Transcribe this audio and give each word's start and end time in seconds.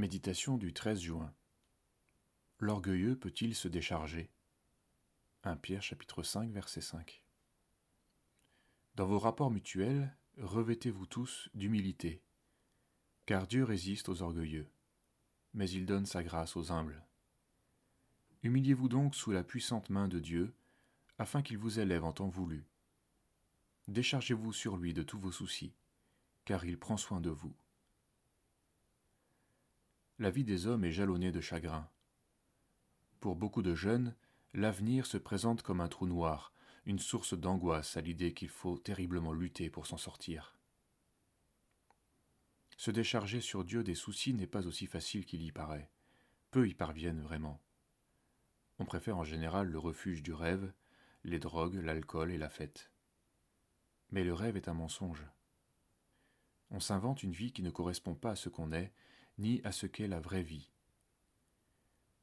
Méditation 0.00 0.58
du 0.58 0.72
13 0.72 1.00
juin. 1.00 1.34
L'orgueilleux 2.60 3.16
peut-il 3.16 3.56
se 3.56 3.66
décharger? 3.66 4.30
1 5.42 5.56
Pierre 5.56 5.82
chapitre 5.82 6.22
5 6.22 6.52
verset 6.52 6.82
5. 6.82 7.24
Dans 8.94 9.08
vos 9.08 9.18
rapports 9.18 9.50
mutuels, 9.50 10.16
revêtez-vous 10.36 11.06
tous 11.06 11.50
d'humilité, 11.54 12.22
car 13.26 13.48
Dieu 13.48 13.64
résiste 13.64 14.08
aux 14.08 14.22
orgueilleux, 14.22 14.70
mais 15.52 15.68
il 15.68 15.84
donne 15.84 16.06
sa 16.06 16.22
grâce 16.22 16.56
aux 16.56 16.70
humbles. 16.70 17.04
Humiliez-vous 18.44 18.88
donc 18.88 19.16
sous 19.16 19.32
la 19.32 19.42
puissante 19.42 19.90
main 19.90 20.06
de 20.06 20.20
Dieu, 20.20 20.54
afin 21.18 21.42
qu'il 21.42 21.58
vous 21.58 21.80
élève 21.80 22.04
en 22.04 22.12
temps 22.12 22.28
voulu. 22.28 22.68
Déchargez-vous 23.88 24.52
sur 24.52 24.76
lui 24.76 24.94
de 24.94 25.02
tous 25.02 25.18
vos 25.18 25.32
soucis, 25.32 25.74
car 26.44 26.64
il 26.64 26.78
prend 26.78 26.98
soin 26.98 27.20
de 27.20 27.30
vous. 27.30 27.56
La 30.20 30.30
vie 30.30 30.42
des 30.42 30.66
hommes 30.66 30.84
est 30.84 30.90
jalonnée 30.90 31.30
de 31.30 31.40
chagrin. 31.40 31.88
Pour 33.20 33.36
beaucoup 33.36 33.62
de 33.62 33.76
jeunes, 33.76 34.16
l'avenir 34.52 35.06
se 35.06 35.16
présente 35.16 35.62
comme 35.62 35.80
un 35.80 35.86
trou 35.86 36.08
noir, 36.08 36.52
une 36.86 36.98
source 36.98 37.34
d'angoisse 37.34 37.96
à 37.96 38.00
l'idée 38.00 38.34
qu'il 38.34 38.48
faut 38.48 38.78
terriblement 38.78 39.32
lutter 39.32 39.70
pour 39.70 39.86
s'en 39.86 39.96
sortir. 39.96 40.58
Se 42.76 42.90
décharger 42.90 43.40
sur 43.40 43.64
Dieu 43.64 43.84
des 43.84 43.94
soucis 43.94 44.34
n'est 44.34 44.48
pas 44.48 44.66
aussi 44.66 44.86
facile 44.86 45.24
qu'il 45.24 45.42
y 45.42 45.52
paraît. 45.52 45.88
Peu 46.50 46.68
y 46.68 46.74
parviennent 46.74 47.22
vraiment. 47.22 47.62
On 48.80 48.84
préfère 48.84 49.18
en 49.18 49.24
général 49.24 49.68
le 49.68 49.78
refuge 49.78 50.24
du 50.24 50.32
rêve, 50.32 50.72
les 51.22 51.38
drogues, 51.38 51.76
l'alcool 51.76 52.32
et 52.32 52.38
la 52.38 52.50
fête. 52.50 52.90
Mais 54.10 54.24
le 54.24 54.34
rêve 54.34 54.56
est 54.56 54.68
un 54.68 54.74
mensonge. 54.74 55.24
On 56.70 56.80
s'invente 56.80 57.22
une 57.22 57.32
vie 57.32 57.52
qui 57.52 57.62
ne 57.62 57.70
correspond 57.70 58.16
pas 58.16 58.32
à 58.32 58.36
ce 58.36 58.48
qu'on 58.48 58.72
est, 58.72 58.92
ni 59.38 59.60
à 59.64 59.72
ce 59.72 59.86
qu'est 59.86 60.08
la 60.08 60.20
vraie 60.20 60.42
vie. 60.42 60.70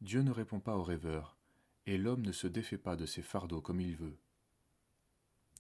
Dieu 0.02 0.22
ne 0.22 0.32
répond 0.32 0.60
pas 0.60 0.76
aux 0.76 0.84
rêveurs, 0.84 1.38
et 1.86 1.98
l'homme 1.98 2.22
ne 2.22 2.32
se 2.32 2.48
défait 2.48 2.78
pas 2.78 2.96
de 2.96 3.06
ses 3.06 3.22
fardeaux 3.22 3.62
comme 3.62 3.82
il 3.82 3.96
veut. 3.96 4.18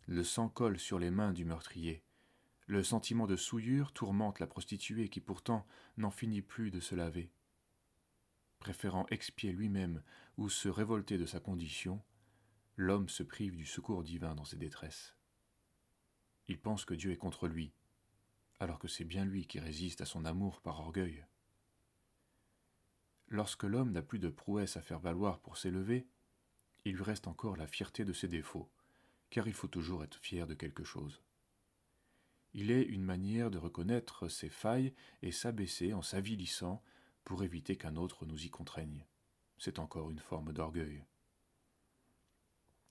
Le 0.07 0.23
sang 0.23 0.49
colle 0.49 0.79
sur 0.79 0.99
les 0.99 1.11
mains 1.11 1.33
du 1.33 1.45
meurtrier. 1.45 2.03
Le 2.67 2.83
sentiment 2.83 3.27
de 3.27 3.35
souillure 3.35 3.91
tourmente 3.91 4.39
la 4.39 4.47
prostituée 4.47 5.09
qui 5.09 5.19
pourtant 5.19 5.65
n'en 5.97 6.11
finit 6.11 6.41
plus 6.41 6.71
de 6.71 6.79
se 6.79 6.95
laver. 6.95 7.31
Préférant 8.59 9.05
expier 9.09 9.51
lui-même 9.51 10.03
ou 10.37 10.49
se 10.49 10.69
révolter 10.69 11.17
de 11.17 11.25
sa 11.25 11.39
condition, 11.39 12.03
l'homme 12.75 13.09
se 13.09 13.23
prive 13.23 13.55
du 13.55 13.65
secours 13.65 14.03
divin 14.03 14.35
dans 14.35 14.45
ses 14.45 14.57
détresses. 14.57 15.15
Il 16.47 16.59
pense 16.59 16.85
que 16.85 16.93
Dieu 16.93 17.11
est 17.11 17.17
contre 17.17 17.47
lui, 17.47 17.73
alors 18.59 18.79
que 18.79 18.87
c'est 18.87 19.05
bien 19.05 19.25
lui 19.25 19.47
qui 19.47 19.59
résiste 19.59 20.01
à 20.01 20.05
son 20.05 20.25
amour 20.25 20.61
par 20.61 20.79
orgueil. 20.79 21.25
Lorsque 23.27 23.63
l'homme 23.63 23.91
n'a 23.91 24.01
plus 24.01 24.19
de 24.19 24.29
prouesse 24.29 24.77
à 24.77 24.81
faire 24.81 24.99
valoir 24.99 25.39
pour 25.39 25.57
s'élever, 25.57 26.07
il 26.85 26.95
lui 26.95 27.03
reste 27.03 27.27
encore 27.27 27.57
la 27.57 27.67
fierté 27.67 28.05
de 28.05 28.13
ses 28.13 28.27
défauts, 28.27 28.69
car 29.29 29.47
il 29.47 29.53
faut 29.53 29.67
toujours 29.67 30.03
être 30.03 30.19
fier 30.19 30.45
de 30.45 30.53
quelque 30.53 30.83
chose. 30.83 31.21
Il 32.53 32.71
est 32.71 32.83
une 32.83 33.03
manière 33.03 33.51
de 33.51 33.57
reconnaître 33.57 34.29
ses 34.29 34.49
failles 34.49 34.93
et 35.21 35.31
s'abaisser 35.31 35.93
en 35.93 36.01
s'avilissant 36.01 36.81
pour 37.23 37.43
éviter 37.43 37.75
qu'un 37.75 37.95
autre 37.95 38.25
nous 38.25 38.45
y 38.45 38.49
contraigne. 38.49 39.05
C'est 39.57 39.79
encore 39.79 40.11
une 40.11 40.19
forme 40.19 40.53
d'orgueil. 40.53 41.03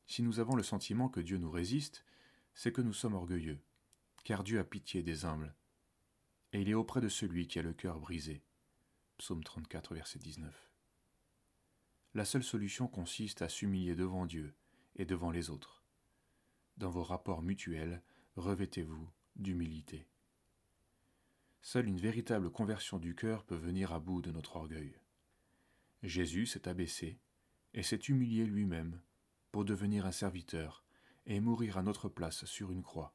Si 0.06 0.22
nous 0.22 0.40
avons 0.40 0.56
le 0.56 0.62
sentiment 0.62 1.08
que 1.08 1.20
Dieu 1.20 1.38
nous 1.38 1.50
résiste, 1.50 2.04
c'est 2.52 2.72
que 2.72 2.82
nous 2.82 2.92
sommes 2.92 3.14
orgueilleux, 3.14 3.60
car 4.24 4.44
Dieu 4.44 4.58
a 4.58 4.64
pitié 4.64 5.02
des 5.02 5.24
humbles, 5.24 5.54
et 6.52 6.60
il 6.60 6.68
est 6.68 6.74
auprès 6.74 7.00
de 7.00 7.08
celui 7.08 7.46
qui 7.46 7.58
a 7.58 7.62
le 7.62 7.72
cœur 7.72 8.00
brisé. 8.00 8.42
Psaume 9.18 9.44
34, 9.44 9.94
verset 9.94 10.18
19. 10.18 10.52
La 12.14 12.24
seule 12.24 12.42
solution 12.42 12.88
consiste 12.88 13.42
à 13.42 13.48
s'humilier 13.48 13.94
devant 13.94 14.26
Dieu 14.26 14.54
et 14.96 15.04
devant 15.04 15.30
les 15.30 15.50
autres. 15.50 15.84
Dans 16.78 16.90
vos 16.90 17.04
rapports 17.04 17.40
mutuels, 17.40 18.02
revêtez-vous 18.34 19.08
d'humilité. 19.36 20.08
Seule 21.62 21.86
une 21.86 22.00
véritable 22.00 22.50
conversion 22.50 22.98
du 22.98 23.14
cœur 23.14 23.44
peut 23.44 23.54
venir 23.54 23.92
à 23.92 24.00
bout 24.00 24.20
de 24.20 24.32
notre 24.32 24.56
orgueil. 24.56 24.98
Jésus 26.02 26.46
s'est 26.46 26.68
abaissé 26.68 27.20
et 27.72 27.84
s'est 27.84 27.96
humilié 27.96 28.44
lui-même 28.44 29.00
pour 29.52 29.64
devenir 29.64 30.06
un 30.06 30.12
serviteur 30.12 30.84
et 31.26 31.38
mourir 31.38 31.78
à 31.78 31.82
notre 31.82 32.08
place 32.08 32.44
sur 32.46 32.72
une 32.72 32.82
croix. 32.82 33.14